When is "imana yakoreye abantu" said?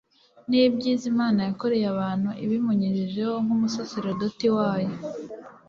1.13-2.29